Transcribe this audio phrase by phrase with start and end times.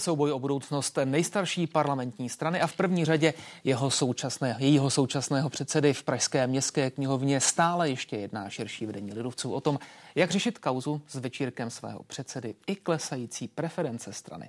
[0.00, 3.34] souboj o budoucnost nejstarší parlamentní strany a v první řadě
[3.64, 9.52] jeho současné, jejího současného předsedy v Pražské městské knihovně stále ještě jedná širší vedení lidovců
[9.52, 9.78] o tom,
[10.14, 14.48] jak řešit kauzu s večírkem svého předsedy i klesající preference strany.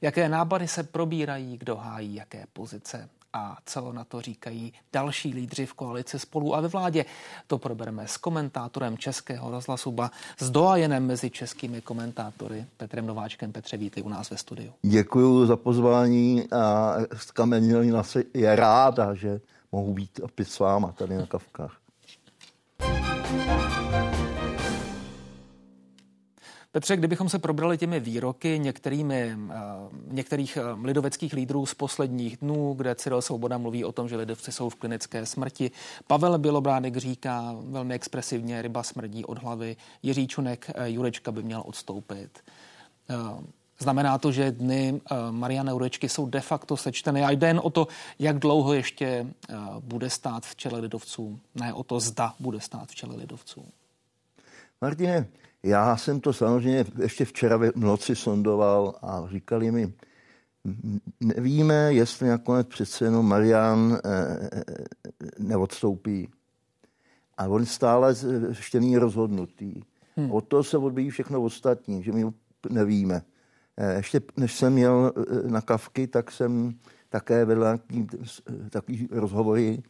[0.00, 5.66] Jaké nábady se probírají, kdo hájí jaké pozice a co na to říkají další lídři
[5.66, 7.04] v koalici spolu a ve vládě.
[7.46, 13.52] To probereme s komentátorem Českého rozhlasu BA, s doajenem mezi českými komentátory Petrem Nováčkem.
[13.52, 14.72] Petře, vítej u nás ve studiu.
[14.82, 18.02] Děkuji za pozvání a skamenělina
[18.34, 19.40] je ráda, že
[19.72, 21.85] mohu být opět s váma tady na Kavkách.
[26.76, 29.56] Petře, kdybychom se probrali těmi výroky některými, eh,
[30.06, 34.52] některých eh, lidoveckých lídrů z posledních dnů, kde Cyril Svoboda mluví o tom, že lidovci
[34.52, 35.70] jsou v klinické smrti.
[36.06, 39.76] Pavel Bělobránek říká velmi expresivně, ryba smrdí od hlavy.
[40.02, 42.44] Jiří Čunek, eh, Jurečka by měl odstoupit.
[43.78, 47.88] Znamená to, že dny Mariana Jurečky jsou de facto sečteny a jde jen o to,
[48.18, 49.26] jak dlouho ještě
[49.80, 53.64] bude stát v čele lidovců, ne o to, zda bude stát v čele lidovců.
[54.80, 55.26] Martine,
[55.66, 59.92] já jsem to samozřejmě ještě včera v noci sondoval a říkali mi,
[61.20, 64.64] nevíme, jestli nakonec přece jenom Marian eh, eh,
[65.38, 66.28] neodstoupí.
[67.38, 68.14] A on stále
[68.48, 69.82] ještě není rozhodnutý.
[70.16, 70.30] Hmm.
[70.30, 72.32] O to se odbíjí všechno ostatní, že my
[72.70, 73.22] nevíme.
[73.96, 75.12] Ještě než jsem měl
[75.46, 76.74] na kavky, tak jsem
[77.08, 77.64] také vedl
[78.70, 79.82] takový rozhovory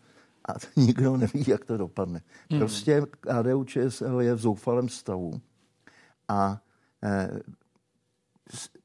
[0.48, 2.20] a nikdo neví, jak to dopadne.
[2.50, 2.60] Hmm.
[2.60, 5.40] Prostě KDU ČSL je v zoufalém stavu
[6.28, 6.60] a
[7.04, 7.40] eh,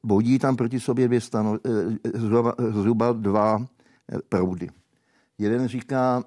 [0.02, 3.66] bodí tam proti sobě dvě stano, eh, zhruba, zhruba dva
[4.12, 4.70] eh, proudy.
[5.38, 6.24] Jeden říká,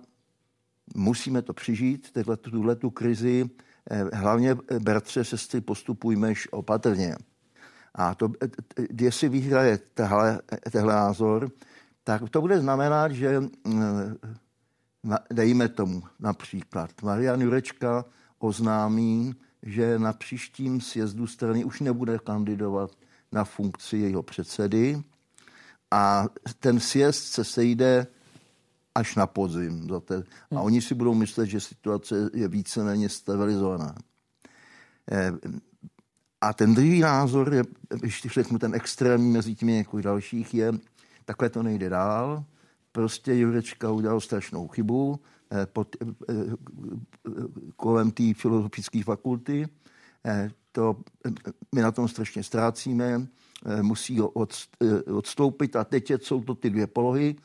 [0.96, 3.50] musíme to přežít, tuhle tu krizi,
[4.14, 7.16] hlavně bratře, sestry, postupujme opatrně.
[7.96, 8.32] A to,
[9.02, 11.50] jestli vyhraje tehle, tehle názor,
[12.04, 13.44] tak to bude znamenat, že
[15.34, 18.06] dejme tomu například Marian Jurečka
[18.40, 22.92] oznámí, že na příštím sjezdu strany už nebude kandidovat
[23.32, 25.04] na funkci jeho předsedy
[25.92, 26.26] a
[26.60, 28.08] ten sjezd se sejde
[28.96, 29.90] až na podzim.
[30.56, 33.96] A oni si budou myslet, že situace je víceméně stabilizovaná.
[35.12, 35.32] Eh,
[36.42, 37.64] a ten druhý názor, je,
[38.04, 40.74] ještě řeknu ten extrémní mezi těmi několik dalších, je,
[41.26, 42.44] takhle to nejde dál.
[42.92, 45.20] Prostě Jurečka udělal strašnou chybu,
[45.66, 46.34] pod, eh, eh,
[47.76, 49.68] kolem té filozofické fakulty.
[50.72, 50.98] To
[51.76, 53.28] my na tom strašně ztrácíme,
[53.82, 54.54] musí od,
[55.14, 57.36] odstoupit a teď jsou to ty dvě polohy,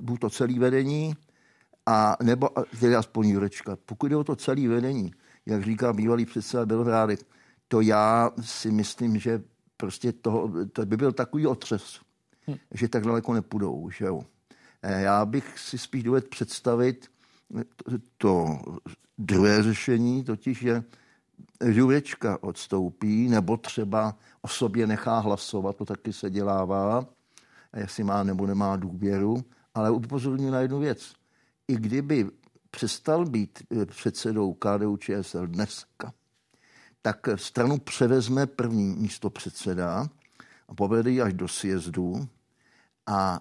[0.00, 1.14] buď to celý vedení,
[1.86, 2.48] a nebo
[2.80, 3.76] tedy aspoň Jurečka.
[3.86, 5.12] Pokud je o to celý vedení,
[5.46, 7.20] jak říká bývalý předseda Bělohrádek,
[7.68, 9.42] to já si myslím, že
[9.76, 12.00] prostě toho, to by byl takový otřes,
[12.48, 12.56] hm.
[12.74, 13.90] že tak daleko nepůjdou.
[13.90, 14.22] Že jo?
[14.82, 17.10] Eh, já bych si spíš dovedl představit
[18.18, 18.60] to
[19.18, 20.84] druhé řešení, totiž je
[21.64, 27.06] Jurečka odstoupí, nebo třeba o sobě nechá hlasovat, to taky se dělává,
[27.76, 29.44] jestli má nebo nemá důvěru,
[29.74, 31.12] ale upozorňuji na jednu věc.
[31.68, 32.26] I kdyby
[32.70, 36.12] přestal být eh, předsedou KDU ČSL dneska,
[37.02, 40.08] tak stranu převezme první místo předseda
[40.68, 42.28] a povede ji až do sjezdu
[43.06, 43.40] a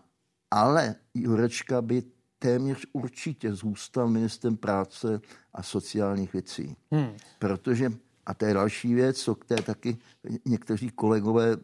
[0.52, 2.04] ale Jurečka by
[2.40, 5.22] téměř určitě zůstal ministrem práce
[5.54, 6.76] a sociálních věcí.
[6.92, 7.18] Hmm.
[7.40, 7.92] Protože,
[8.26, 9.98] a to je další věc, o které taky
[10.46, 11.58] někteří kolegové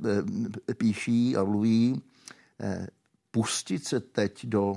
[0.69, 2.01] eh, píší a mluví,
[2.59, 2.87] eh,
[3.31, 4.75] pustit se teď do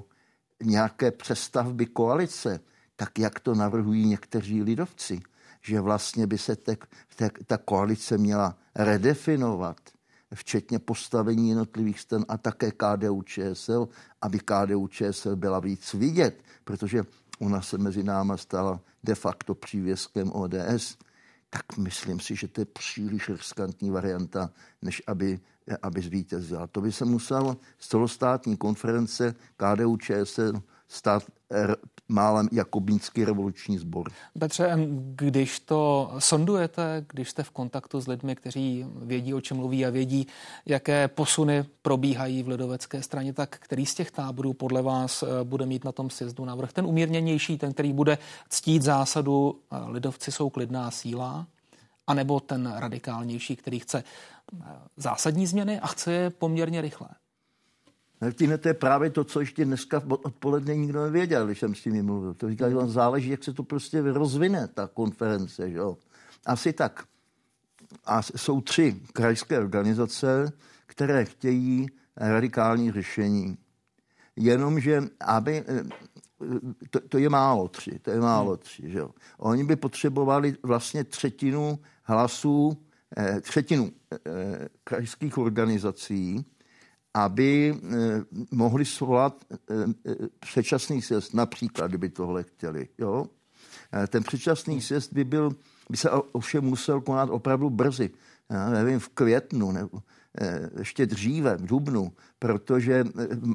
[0.63, 2.61] nějaké přestavby koalice,
[2.97, 5.21] tak jak to navrhují někteří lidovci,
[5.63, 6.77] že vlastně by se te,
[7.17, 9.77] te, ta koalice měla redefinovat,
[10.35, 13.89] včetně postavení jednotlivých stran a také KDU ČSL,
[14.23, 17.03] aby KDU ČSL byla víc vidět, protože
[17.39, 20.97] ona se mezi náma stala de facto přívěskem ODS,
[21.51, 24.51] tak myslím si, že to je příliš riskantní varianta,
[24.83, 25.41] než aby,
[25.83, 26.67] aby zvítězila.
[26.67, 31.23] To by se muselo z celostátní konference KDU ČSL stát
[32.09, 34.11] málem Jakobínský revoluční sbor.
[34.39, 34.79] Petře,
[35.15, 39.91] když to sondujete, když jste v kontaktu s lidmi, kteří vědí, o čem mluví a
[39.91, 40.27] vědí,
[40.67, 45.67] jaké posuny probíhají v lidovecké straně, tak který z těch táborů podle vás eh, bude
[45.67, 46.73] mít na tom sjezdu návrh?
[46.73, 48.19] Ten umírněnější, ten, který bude
[48.49, 51.47] ctít zásadu eh, lidovci jsou klidná síla,
[52.07, 54.05] anebo ten radikálnější, který chce
[54.55, 54.65] eh,
[54.97, 57.09] zásadní změny a chce je poměrně rychle?
[58.21, 62.03] Martine, to je právě to, co ještě dneska odpoledne nikdo nevěděl, když jsem s tím
[62.03, 62.35] mluvil.
[62.35, 65.71] To říká, že záleží, jak se to prostě rozvine, ta konference.
[65.71, 65.97] Že jo?
[66.47, 67.05] Asi tak.
[68.05, 70.53] A jsou tři krajské organizace,
[70.87, 71.87] které chtějí
[72.17, 73.59] radikální řešení.
[74.37, 75.65] Jenomže, aby,
[76.91, 78.59] to, to je málo tři, to je málo hmm.
[78.59, 79.11] tři, že jo.
[79.39, 82.77] Oni by potřebovali vlastně třetinu hlasů,
[83.17, 86.47] eh, třetinu eh, krajských organizací,
[87.17, 89.57] aby eh, mohli svolat eh,
[90.07, 92.89] eh, předčasný sjezd, například, kdyby tohle chtěli.
[92.99, 93.27] Jo?
[94.09, 95.51] Ten předčasný sjezd by byl,
[95.91, 98.11] by se ovšem musel konat opravdu brzy,
[98.51, 99.99] já nevím, v květnu nebo
[100.79, 103.05] ještě dříve, v Dubnu, protože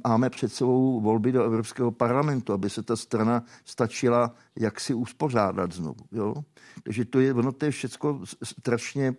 [0.07, 5.72] máme před sebou volby do Evropského parlamentu, aby se ta strana stačila jak si uspořádat
[5.72, 6.06] znovu.
[6.12, 6.36] Jo?
[6.84, 9.14] Takže to je, ono to je všechno strašně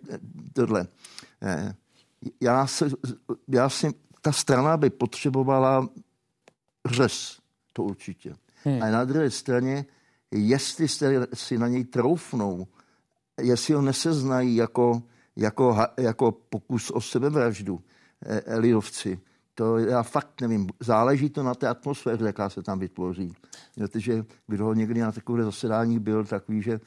[0.53, 0.87] tohle.
[2.41, 2.89] Já, se,
[3.47, 3.93] já si,
[4.23, 5.87] ta strana by potřebovala
[6.85, 7.39] řez,
[7.73, 8.35] to určitě.
[8.63, 8.83] Hmm.
[8.83, 9.85] A na druhé straně,
[10.31, 10.87] jestli
[11.33, 12.67] si na něj troufnou,
[13.41, 15.03] jestli ho neseznají jako
[15.35, 17.81] jako, jako pokus o sebevraždu
[18.25, 19.19] e, lidovci.
[19.55, 20.67] To já fakt nevím.
[20.79, 23.33] Záleží to na té atmosféře, jaká se tam vytvoří.
[23.75, 26.79] Protože kdo někdy na takové zasedání byl, tak ví, že e,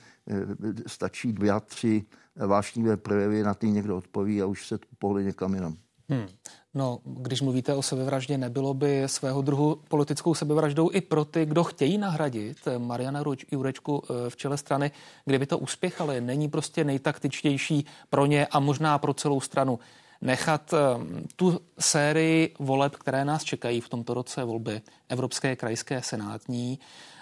[0.86, 2.04] stačí dvě, tři
[2.36, 5.76] vášnivé projevy, na ty někdo odpoví a už se pohli někam jinam.
[6.08, 6.28] Hmm.
[6.74, 11.64] No, když mluvíte o sebevraždě, nebylo by svého druhu politickou sebevraždou i pro ty, kdo
[11.64, 13.22] chtějí nahradit Mariana
[13.52, 14.90] Jurečku eh, v čele strany,
[15.24, 16.20] kdyby to uspěchali?
[16.20, 19.78] Není prostě nejtaktičtější pro ně a možná pro celou stranu
[20.20, 20.78] nechat eh,
[21.36, 26.78] tu sérii voleb, které nás čekají v tomto roce, volby Evropské, krajské, senátní,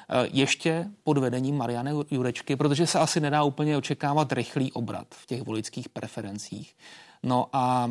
[0.08, 5.26] eh, ještě pod vedením Mariany Jurečky, protože se asi nedá úplně očekávat rychlý obrat v
[5.26, 6.76] těch volických preferencích.
[7.22, 7.90] No a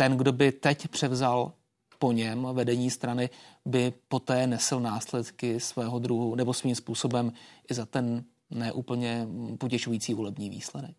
[0.00, 1.52] ten, kdo by teď převzal
[1.98, 3.30] po něm vedení strany,
[3.64, 7.32] by poté nesl následky svého druhu nebo svým způsobem
[7.70, 9.28] i za ten neúplně
[9.58, 10.96] potěšující volební výsledek.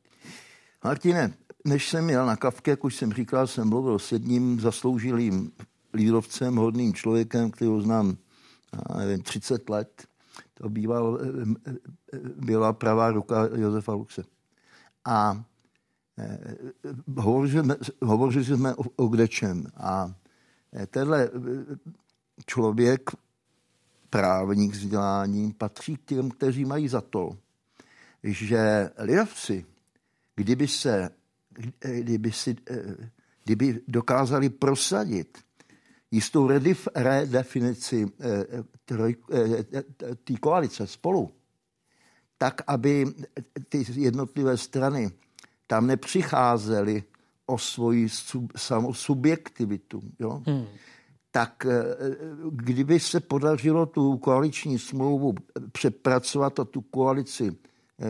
[0.83, 1.33] Martine,
[1.65, 5.51] než jsem jel na kavke, jak už jsem říkal, jsem mluvil s jedním zasloužilým
[5.93, 8.17] lídrovcem, hodným člověkem, kterého znám
[8.97, 10.07] nevím, 30 let.
[10.53, 11.71] To býval, eh,
[12.13, 14.23] eh, byla pravá ruka Josefa Luxe.
[15.05, 15.43] A
[17.17, 20.13] hovořili, hovořili jsme o, o kdečem a
[20.73, 21.29] eh, tenhle eh,
[22.45, 23.09] člověk,
[24.09, 27.37] právník vzděláním, patří k těm, kteří mají za to,
[28.23, 29.65] že lidovci,
[30.35, 31.09] kdyby se,
[31.79, 32.55] kdyby, si,
[33.43, 35.37] kdyby dokázali prosadit
[36.11, 36.49] jistou
[36.95, 38.11] redefinici
[40.23, 41.31] té koalice spolu,
[42.37, 43.05] tak aby
[43.69, 45.11] ty jednotlivé strany
[45.69, 47.03] tam nepřicházeli
[47.45, 50.01] o svoji sub, samou subjektivitu.
[50.19, 50.41] Jo?
[50.45, 50.65] Hmm.
[51.31, 51.95] Tak eh,
[52.51, 55.35] kdyby se podařilo tu koaliční smlouvu
[55.71, 57.55] přepracovat a tu koalici
[57.99, 58.05] eh,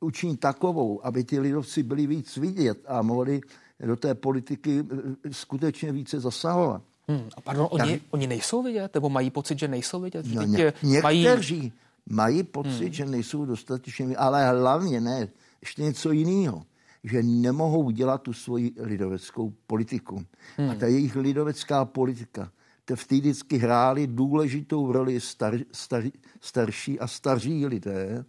[0.00, 3.40] učinit takovou, aby ti lidovci byli víc vidět a mohli
[3.86, 6.82] do té politiky eh, skutečně více zasahovat.
[7.08, 7.28] Hmm.
[7.36, 8.94] A pardon, tak, oni, oni nejsou vidět?
[8.94, 10.26] Nebo mají pocit, že nejsou vidět?
[10.26, 11.72] No, ně, někteří mají,
[12.06, 12.92] mají pocit, hmm.
[12.92, 15.28] že nejsou dostatečně, ale hlavně ne
[15.64, 16.66] ještě něco jiného,
[17.04, 20.26] že nemohou dělat tu svoji lidoveckou politiku.
[20.56, 20.70] Hmm.
[20.70, 22.52] A ta jejich lidovecká politika,
[22.84, 26.04] to v té vždycky hráli důležitou roli star, star,
[26.40, 28.24] starší a staří lidé.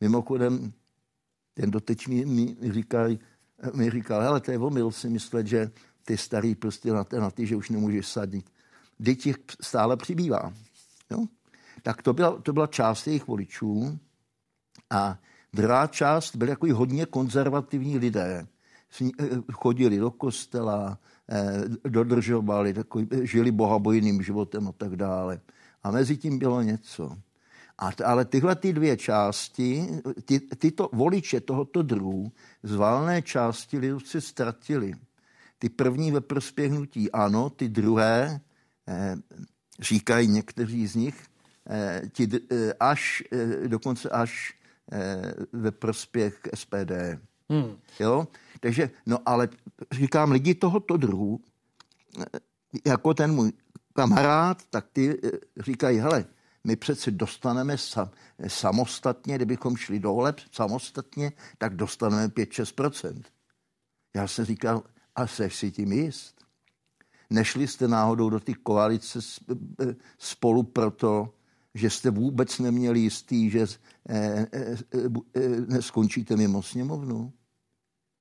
[0.00, 0.72] Mimochodem,
[1.54, 3.10] ten doteď mi, mi, říkal,
[3.74, 5.70] mi říkal, hele, to je omyl si myslet, že
[6.04, 8.50] ty starý prostě na, ty, na ty, že už nemůžeš sadit.
[8.98, 9.16] Kdy
[9.60, 10.52] stále přibývá.
[11.10, 11.26] Jo?
[11.82, 13.98] Tak to byla, to byla část jejich voličů
[14.90, 15.18] a
[15.56, 18.46] Druhá část byly jako hodně konzervativní lidé.
[19.02, 20.98] Eh, chodili do kostela,
[21.30, 25.40] eh, dodržovali, takový, žili bohabojným životem a tak dále.
[25.82, 27.16] A mezi tím bylo něco.
[27.78, 29.88] A, ale tyhle ty dvě části,
[30.24, 32.32] ty, tyto voliče tohoto druhu
[32.62, 34.92] z valné části lidovci ztratili.
[35.58, 36.72] Ty první ve prospěch
[37.12, 38.40] ano, ty druhé,
[38.88, 39.16] eh,
[39.80, 41.16] říkají někteří z nich,
[41.70, 44.55] eh, ti, eh, až, eh, dokonce až Eh,
[45.52, 46.92] ve prospěch SPD.
[47.48, 47.76] Hmm.
[48.00, 48.28] Jo?
[48.60, 49.48] Takže, no ale
[49.92, 51.40] říkám, lidi tohoto druhu,
[52.20, 52.40] eh,
[52.86, 53.52] jako ten můj
[53.92, 56.24] kamarád, tak ty eh, říkají, hele,
[56.64, 58.10] my přeci dostaneme sam,
[58.48, 63.22] samostatně, kdybychom šli do voleb samostatně, tak dostaneme 5-6%.
[64.16, 64.82] Já jsem říkal,
[65.14, 66.44] a seš si tím jist?
[67.30, 69.18] Nešli jste náhodou do té koalice
[70.18, 71.34] spolu proto,
[71.76, 73.66] že jste vůbec neměli jistý, že
[74.08, 74.76] eh, eh,
[75.34, 77.32] eh, skončíte mimo sněmovnu.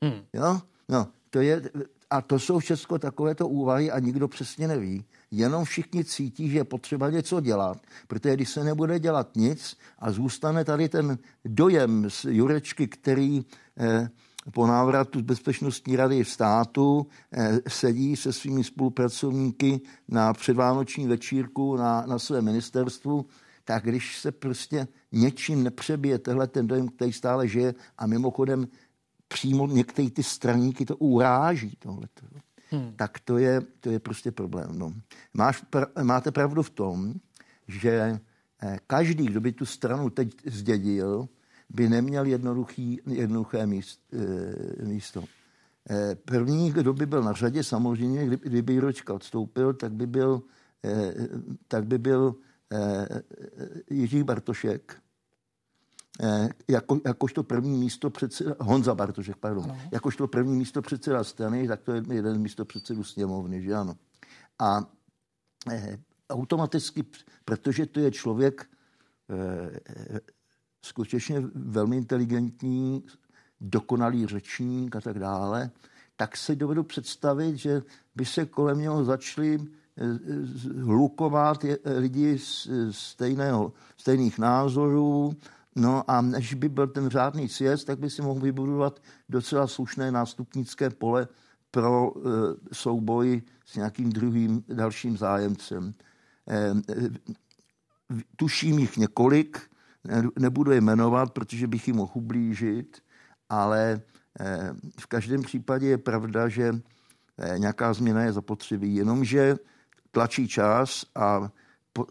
[0.03, 0.21] Hmm.
[0.33, 0.61] Jo?
[0.89, 1.61] No, to je,
[2.09, 5.05] a to jsou všechno takovéto úvahy a nikdo přesně neví.
[5.31, 10.11] Jenom všichni cítí, že je potřeba něco dělat, protože když se nebude dělat nic a
[10.11, 13.45] zůstane tady ten dojem z Jurečky, který
[13.79, 14.09] eh,
[14.51, 21.75] po návratu z Bezpečnostní rady v státu eh, sedí se svými spolupracovníky na předvánoční večírku
[21.75, 23.25] na, na svém ministerstvu,
[23.65, 28.67] tak když se prostě něčím nepřebije tehle ten dojem, který stále žije a mimochodem
[29.27, 32.25] přímo některé ty straníky to uráží tohleto,
[32.69, 32.93] hmm.
[32.95, 34.79] tak to je, to je prostě problém.
[34.79, 34.93] No.
[35.33, 35.63] Máš,
[36.03, 37.13] máte pravdu v tom,
[37.67, 38.19] že
[38.63, 41.27] eh, každý, kdo by tu stranu teď zdědil,
[41.69, 45.23] by neměl jednoduchý, jednoduché míst, e, místo.
[45.89, 50.41] E, první, kdo by byl na řadě, samozřejmě, kdyby, Jiročka odstoupil, tak by byl,
[50.85, 51.13] e,
[51.67, 52.35] tak by byl
[53.89, 55.01] Jiří Bartošek,
[56.23, 59.77] e, jako, jakožto první místo předseda, Honza Bartošek, pardon, ano.
[59.91, 63.95] jakožto první místo předseda strany, tak to je jeden místo předsedu sněmovny, že ano.
[64.59, 64.85] A
[65.71, 65.97] e,
[66.29, 67.05] automaticky,
[67.45, 68.69] protože to je člověk
[69.29, 69.79] e,
[70.81, 73.03] skutečně velmi inteligentní,
[73.61, 75.71] dokonalý řečník a tak dále,
[76.15, 77.81] tak si dovedu představit, že
[78.15, 79.67] by se kolem něho začali eh,
[80.77, 81.65] hlukovat
[81.97, 85.33] lidi z stejného, stejných názorů,
[85.77, 88.99] No a než by byl ten řádný sjezd, tak by si mohl vybudovat
[89.29, 91.27] docela slušné nástupnické pole
[91.71, 95.93] pro e, s nějakým druhým dalším zájemcem.
[96.47, 97.09] E, e,
[98.35, 99.69] tuším jich několik,
[100.39, 103.01] nebudu je jmenovat, protože bych jim mohl ublížit,
[103.49, 104.01] ale
[104.39, 106.71] eh, v každém případě je pravda, že
[107.37, 109.55] eh, nějaká změna je zapotřebí, jenomže
[110.15, 111.51] tlačí čas a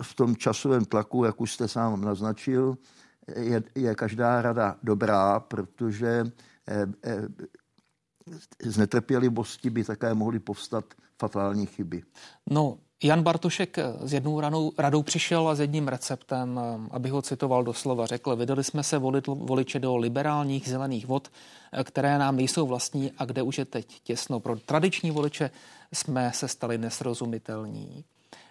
[0.02, 2.76] v tom časovém tlaku, jak už jste sám naznačil,
[3.36, 6.24] je, je každá rada dobrá, protože
[6.68, 6.86] eh,
[8.64, 10.84] z netrpělivosti by také mohly povstat
[11.20, 12.02] fatální chyby.
[12.50, 16.60] No, Jan Bartošek s jednou radou, radou přišel a s jedním receptem,
[16.90, 21.28] aby ho citoval doslova, řekl, vydali jsme se volit voliče do liberálních zelených vod,
[21.84, 24.40] které nám nejsou vlastní a kde už je teď těsno.
[24.40, 25.50] Pro tradiční voliče
[25.92, 28.04] jsme se stali nesrozumitelní.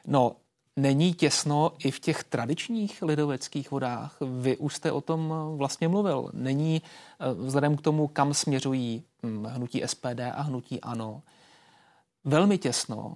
[0.07, 0.35] No,
[0.75, 4.17] není těsno i v těch tradičních lidoveckých vodách.
[4.21, 6.29] Vy už jste o tom vlastně mluvil.
[6.33, 11.21] Není eh, vzhledem k tomu, kam směřují hm, hnutí SPD a hnutí ANO,
[12.23, 13.15] velmi těsno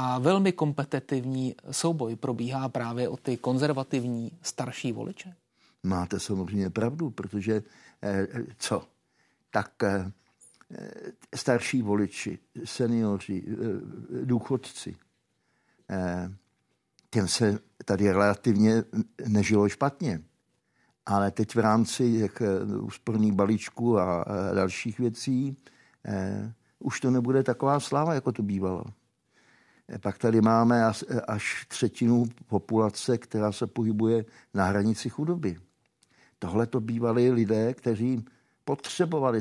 [0.00, 5.34] a velmi kompetitivní souboj probíhá právě o ty konzervativní starší voliče.
[5.82, 7.62] Máte samozřejmě pravdu, protože
[8.02, 8.26] eh,
[8.58, 8.84] co?
[9.50, 10.12] Tak eh,
[11.34, 13.54] starší voliči, seniori, eh,
[14.24, 14.96] důchodci,
[15.90, 16.30] eh,
[17.10, 18.84] těm se tady relativně
[19.28, 20.20] nežilo špatně.
[21.06, 25.56] Ale teď v rámci těch eh, úsporných balíčků a, a dalších věcí
[26.04, 28.84] eh, už to nebude taková sláva, jako to bývalo.
[30.00, 30.84] Pak tady máme
[31.28, 35.56] až třetinu populace, která se pohybuje na hranici chudoby.
[36.38, 38.24] Tohle to bývali lidé, kteří
[38.64, 39.40] potřebovali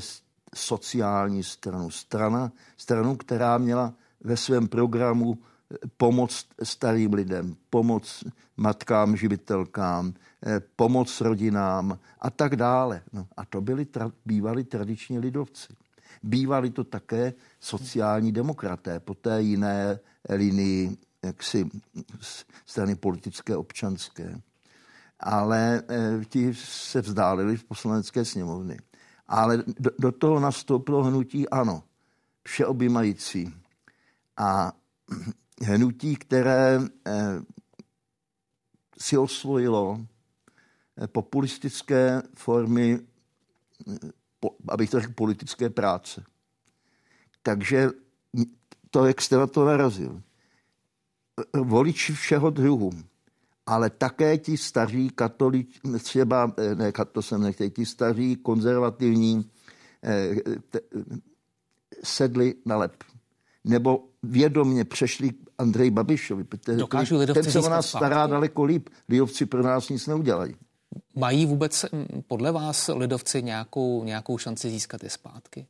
[0.55, 1.89] sociální stranu.
[1.89, 8.23] Strana, stranu, která měla ve svém programu eh, pomoc starým lidem, pomoc
[8.57, 10.13] matkám, živitelkám,
[10.45, 13.01] eh, pomoc rodinám a tak dále.
[13.13, 15.73] No, a to byli tra- bývali tradiční lidovci.
[16.23, 21.69] Bývali to také sociální demokraté po té jiné linii jaksi
[22.65, 24.41] strany politické občanské.
[25.19, 28.77] Ale eh, ti se vzdálili v poslanecké sněmovny.
[29.27, 31.83] Ale do, do toho nastoupilo hnutí ano,
[32.43, 33.53] všeobjímající.
[34.37, 34.71] A
[35.61, 37.41] hnutí, které eh,
[38.99, 39.99] si osvojilo
[41.01, 42.99] eh, populistické formy,
[44.69, 46.23] abych to řekl, politické práce.
[47.43, 47.89] Takže
[48.91, 50.21] to, jak jste na to narazil.
[51.53, 52.91] Voliči všeho druhu,
[53.65, 59.49] ale také ti staří katolíci, třeba, eh, ne, to jsem nechtěl, ti staří konzervativní
[60.03, 60.35] eh,
[60.69, 60.79] te,
[62.03, 63.03] sedli na lep.
[63.63, 66.45] Nebo vědomně přešli Andrej Babišovi.
[66.77, 68.89] Dokážu ten se o nás stará daleko líp.
[69.09, 70.55] Lidovci pro nás nic neudělají.
[71.15, 71.85] Mají vůbec
[72.27, 75.67] podle vás lidovci nějakou, nějakou šanci získat je zpátky?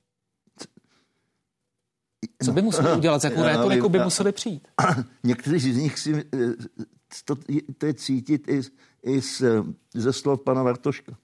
[2.45, 4.67] Co by museli udělat, s jakou rétorikou by museli přijít?
[5.23, 6.53] Někteří z nich si, eh,
[7.25, 7.35] to,
[7.77, 8.61] to je cítit i,
[9.03, 9.41] i z,
[9.93, 11.17] ze slov pana Vartoška.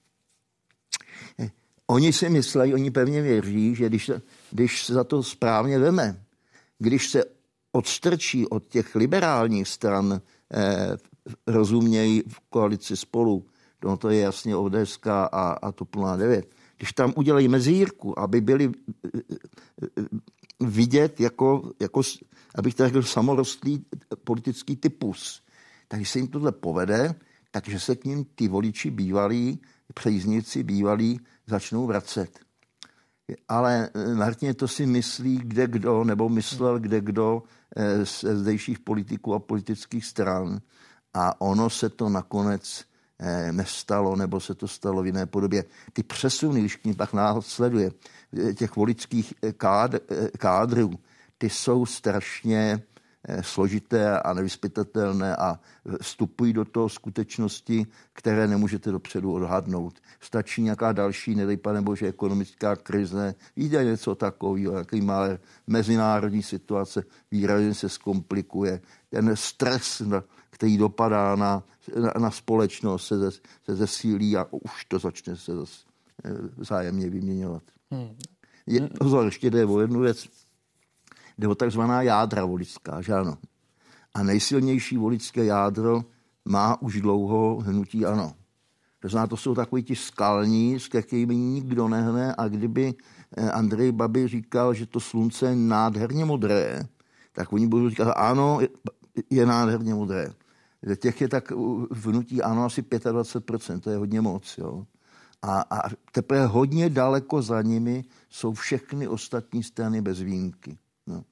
[1.38, 1.50] Eh,
[1.86, 4.10] oni si myslí, oni pevně věří, že když,
[4.50, 6.20] když se za to správně veme,
[6.78, 7.24] když se
[7.72, 10.20] odstrčí od těch liberálních stran
[10.54, 10.96] eh,
[11.46, 13.46] rozumějí v koalici spolu,
[13.84, 15.24] no to je jasně ODS a,
[15.62, 18.72] a TOP 09, když tam udělají mezírku, aby byli
[20.60, 22.02] vidět jako, jako
[22.54, 23.86] abych tak řekl, samorostlý
[24.24, 25.42] politický typus.
[25.88, 27.14] Takže se jim tohle povede,
[27.50, 29.60] takže se k ním ty voliči bývalí,
[29.94, 32.38] přejízníci bývalí začnou vracet.
[33.48, 37.42] ale Martině to si myslí kde kdo, nebo myslel kde kdo
[38.04, 40.60] z zdejších politiků a politických stran.
[41.14, 42.84] A ono se to nakonec
[43.52, 45.64] nestalo, nebo se to stalo v jiné podobě.
[45.92, 47.90] Ty přesuny, když k ní pak následuje,
[48.54, 50.00] těch voličských kádr,
[50.38, 50.90] kádrů,
[51.38, 52.82] ty jsou strašně
[53.28, 55.58] Eh, složité a nevyspytatelné a
[56.02, 59.94] vstupují do toho skutečnosti, které nemůžete dopředu odhadnout.
[60.20, 65.24] Stačí nějaká další, nedej pane bože, ekonomická krize, víte něco takového, jaký má
[65.66, 68.80] mezinárodní situace, výrazně se zkomplikuje.
[69.10, 70.02] Ten stres,
[70.54, 71.62] který dopadá na,
[72.00, 73.30] na, na společnost, se,
[73.64, 75.84] se zesílí a už to začne se zase
[76.24, 77.62] eh, vzájemně vyměňovat.
[77.90, 78.16] Hmm.
[78.66, 80.28] Je, pozor, ještě jde o jednu věc
[81.38, 83.38] jde o takzvaná jádra voličská, že ano.
[84.14, 86.04] A nejsilnější voličské jádro
[86.44, 88.32] má už dlouho hnutí ano.
[89.00, 92.94] To znamená, to jsou takový ti skalní, s kterými nikdo nehne a kdyby
[93.36, 96.86] eh, Andrej Babi říkal, že to slunce je nádherně modré,
[97.32, 98.60] tak oni budou říkat, ano,
[99.30, 100.32] je nádherně modré.
[100.96, 101.50] Těch je tak
[101.90, 104.58] v hnutí ano asi 25%, to je hodně moc.
[104.58, 104.86] Jo.
[105.42, 110.78] A, a teprve hodně daleko za nimi jsou všechny ostatní strany bez výjimky.
[111.06, 111.24] No.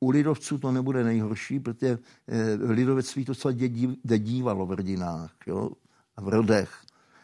[0.00, 3.54] U lidovců to nebude nejhorší, protože eh, lidovectví to celé
[4.18, 5.70] dívalo v rodinách jo,
[6.16, 6.80] a v rodech.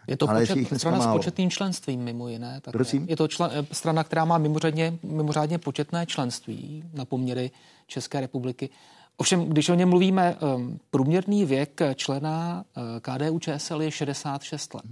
[0.06, 1.12] Je to Ale počet, strana málo.
[1.12, 2.60] s početným členstvím mimo jiné.
[2.60, 2.72] Také.
[2.72, 3.06] Prosím?
[3.08, 7.50] Je to člen, eh, strana, která má mimořádně, mimořádně početné členství na poměry
[7.86, 8.70] České republiky.
[9.16, 14.84] Ovšem, když o něm mluvíme, um, průměrný věk člena uh, KDU ČSL je 66 let.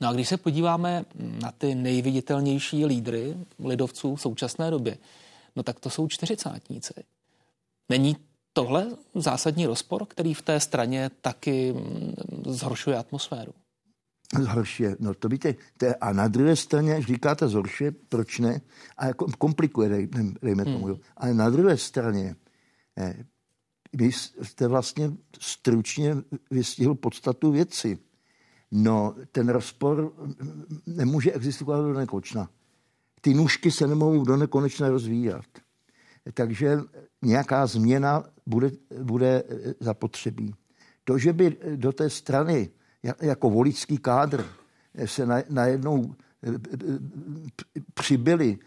[0.00, 1.04] No a když se podíváme
[1.42, 4.98] na ty nejviditelnější lídry lidovců v současné době,
[5.56, 6.94] no tak to jsou čtyřicátníci.
[7.88, 8.16] Není
[8.52, 12.14] tohle zásadní rozpor, který v té straně taky mm,
[12.46, 13.52] zhoršuje atmosféru?
[14.40, 18.60] Zhoršuje, no to víte, to je, a na druhé straně, říkáte zhoršuje, proč ne?
[18.96, 20.08] A jako komplikuje, dej,
[20.42, 20.86] dejme tomu.
[20.86, 20.96] Hmm.
[21.16, 22.36] Ale na druhé straně,
[22.98, 23.14] eh,
[23.96, 26.16] vy jste vlastně stručně
[26.50, 27.98] vystihl podstatu věci.
[28.70, 30.12] No, ten rozpor
[30.86, 32.48] nemůže existovat do nekočna
[33.26, 35.46] ty nůžky se nemohou do nekonečna rozvíjet.
[36.34, 36.78] Takže
[37.22, 38.70] nějaká změna bude,
[39.02, 39.42] bude
[39.80, 40.54] zapotřebí.
[41.04, 42.70] To, že by do té strany
[43.20, 44.44] jako voličský kádr
[45.04, 46.14] se najednou
[47.94, 48.58] přibyli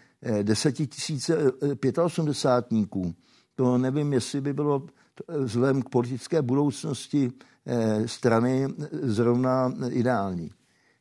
[0.44, 1.38] desetitisíce
[1.76, 3.16] pětaosmdesátníků,
[3.56, 4.88] to nevím, jestli by bylo
[5.28, 7.32] vzhledem k politické budoucnosti
[8.06, 10.52] strany zrovna ideální.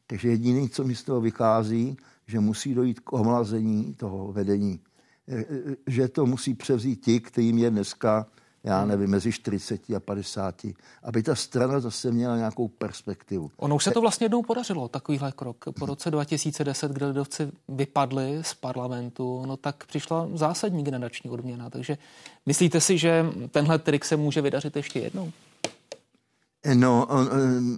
[0.07, 4.81] Takže jediné, co mi z toho vychází, že musí dojít k omlazení toho vedení.
[5.29, 5.45] E, e,
[5.87, 8.27] že to musí převzít ti, kterým je dneska,
[8.65, 10.67] já nevím, mezi 40 a 50,
[11.03, 13.51] aby ta strana zase měla nějakou perspektivu.
[13.57, 15.65] Ono už se to vlastně jednou podařilo, takovýhle krok.
[15.79, 21.71] Po roce 2010, kdy lidovci vypadli z parlamentu, no tak přišla zásadní generační odměna.
[21.71, 21.99] Takže
[22.47, 25.33] myslíte si, že tenhle trik se může vydařit ještě jednou?
[26.75, 27.09] No,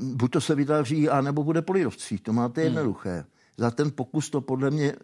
[0.03, 2.19] buď to se vydaří, anebo bude polidovcí.
[2.19, 2.66] To máte hmm.
[2.66, 3.14] jednoduché.
[3.14, 3.25] Hmm
[3.61, 4.97] za ten pokus to podle mě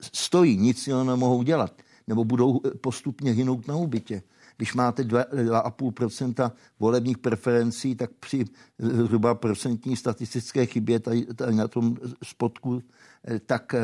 [0.00, 1.72] stojí, nic jiného nemohou dělat.
[2.10, 4.22] Nebo budou postupně hynout na ubytě.
[4.56, 8.44] Když máte 2,5% volebních preferencí, tak při
[8.78, 12.82] zhruba procentní statistické chybě tady, tady na tom spodku,
[13.28, 13.74] eh, tak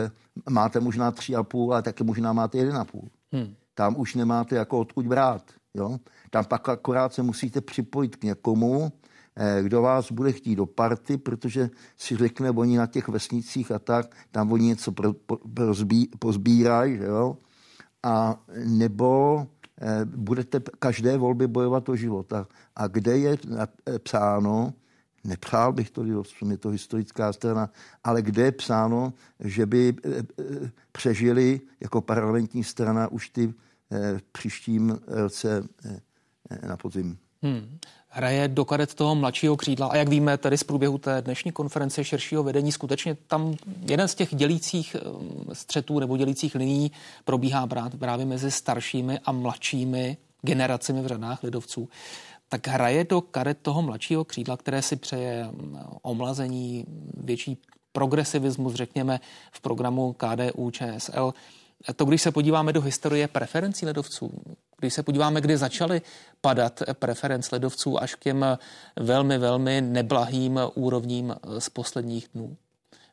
[0.51, 3.09] máte možná 3,5, ale také možná máte 1,5.
[3.33, 3.55] Hmm.
[3.75, 5.43] Tam už nemáte jako odkud brát.
[5.75, 5.99] Jo?
[6.31, 8.93] Tam pak akorát se musíte připojit k někomu,
[9.39, 13.79] Eh, kdo vás bude chtít do party, protože si řekne, oni na těch vesnicích a
[13.79, 15.75] tak, tam oni něco pro, pro,
[16.19, 17.37] pozbírají, že jo?
[18.07, 19.47] A nebo
[19.81, 22.33] eh, budete každé volby bojovat o život.
[22.33, 24.75] A, a kde je eh, psáno,
[25.25, 26.05] nepřál bych to,
[26.51, 27.71] je to historická strana,
[28.05, 29.95] ale kde je psáno, že by
[30.93, 33.55] přežili jako parlamentní strana už ty
[34.19, 35.65] v příštím roce
[36.67, 37.19] na podzim.
[37.43, 37.79] Hmm
[38.17, 39.87] hraje do karet toho mladšího křídla.
[39.87, 43.55] A jak víme tady z průběhu té dnešní konference širšího vedení, skutečně tam
[43.89, 46.91] jeden z těch dělících eh, střetů nebo dělících liní
[47.25, 51.89] probíhá právě mezi staršími a mladšími generacemi v řadách lidovců.
[52.49, 56.85] Tak hraje do karet toho mladšího křídla, které si přeje mm, omlazení,
[57.17, 57.59] větší
[57.93, 59.21] progresivismus, řekněme,
[59.53, 61.35] v programu KDU, ČSL.
[61.97, 64.31] To, když se podíváme do historie preferencí ledovců,
[64.81, 66.03] když se podíváme, kdy začaly
[66.41, 68.45] padat preference ledovců až k těm
[68.97, 72.57] velmi, velmi neblahým úrovním z posledních dnů.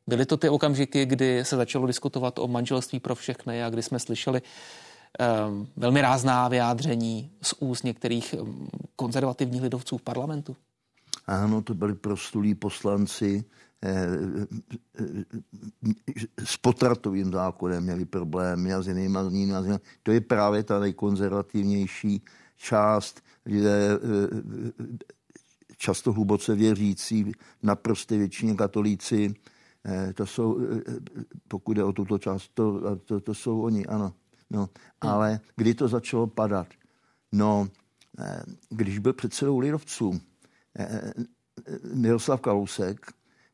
[0.07, 3.99] Byly to ty okamžiky, kdy se začalo diskutovat o manželství pro všechny a kdy jsme
[3.99, 8.35] slyšeli um, velmi rázná vyjádření z úst některých
[8.95, 10.55] konzervativních lidovců v parlamentu?
[11.27, 13.43] Ano, to byli prostulí poslanci,
[16.45, 19.79] s potratovým zákonem měli problémy a s jinými, s jinými.
[20.03, 22.23] To je právě ta nejkonzervativnější
[22.57, 23.99] část, kde
[25.77, 27.31] často hluboce věřící,
[27.63, 29.33] naprosté většině katolíci,
[30.15, 30.59] to jsou,
[31.47, 34.13] pokud je o tuto část, to, to, to jsou oni, ano.
[34.49, 35.11] No, hmm.
[35.11, 36.67] ale kdy to začalo padat?
[37.31, 37.69] No,
[38.69, 40.21] když byl předsedou lidovců
[41.93, 43.11] Miroslav Kalousek,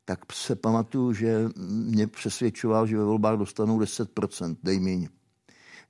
[0.09, 5.07] tak se pamatuju, že mě přesvědčoval, že ve volbách dostanou 10%, dej míň.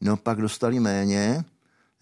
[0.02, 1.46] No pak dostali méně,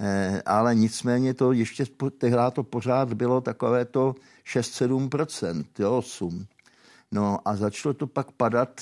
[0.01, 1.86] eh, ale nicméně to ještě
[2.17, 6.47] tehdy to pořád bylo takové to 6-7%, jo, 8.
[7.12, 8.82] No a začalo to pak padat,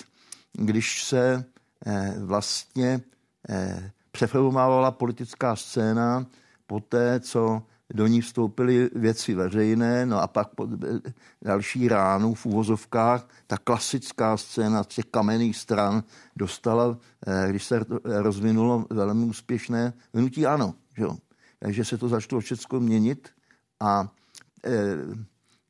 [0.53, 1.45] když se
[1.85, 3.01] eh, vlastně
[3.49, 6.25] eh, přeformovala politická scéna
[6.67, 10.67] po té, co do ní vstoupily věci veřejné, no a pak po
[11.41, 16.03] další ránu v úvozovkách ta klasická scéna těch kamenných stran
[16.35, 20.75] dostala, eh, když se rozvinulo velmi úspěšné hnutí ano.
[20.97, 21.17] Že jo?
[21.59, 23.29] Takže se to začalo všechno měnit
[23.79, 24.11] a
[24.65, 24.97] eh,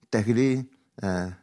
[0.09, 0.65] tehdy,
[1.03, 1.33] eh,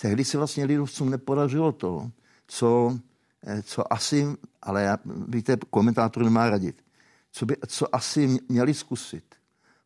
[0.00, 2.10] tehdy se vlastně lidovcům nepodařilo to,
[2.46, 2.98] co,
[3.46, 4.26] eh, co asi,
[4.62, 6.84] ale já, víte, komentátor nemá radit,
[7.32, 9.24] co, by, co asi měli zkusit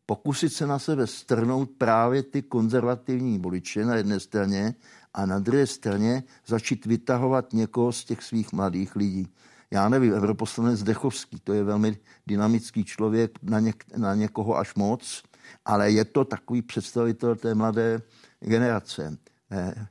[0.09, 4.75] pokusit se na sebe strnout právě ty konzervativní voliče na jedné straně
[5.13, 9.27] a na druhé straně začít vytahovat někoho z těch svých mladých lidí.
[9.71, 15.23] Já nevím, europoslanec Dechovský, to je velmi dynamický člověk, na, něk, na někoho až moc,
[15.65, 18.01] ale je to takový představitel té mladé
[18.39, 19.17] generace.
[19.51, 19.87] Eh,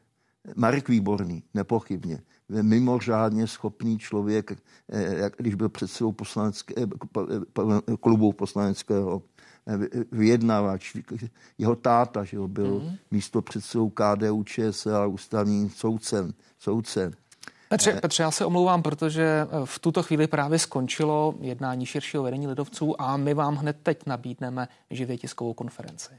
[0.57, 2.19] Marek Výborný, nepochybně.
[2.49, 4.53] Mimořádně schopný člověk,
[4.93, 9.23] eh, když byl předsedou poslanecké, eh, klubu poslaneckého
[10.13, 10.97] vyjednavač,
[11.59, 12.97] jeho táta, že jo, byl mm.
[13.11, 16.35] místo předsedou KDU ČSL a ústavním soudcem.
[16.59, 17.13] soudcem.
[17.69, 22.23] Petře, eh, Petře, já se omlouvám, protože eh, v tuto chvíli právě skončilo jednání širšího
[22.23, 26.11] vedení lidovců a my vám hned teď nabídneme živě tiskovou konferenci.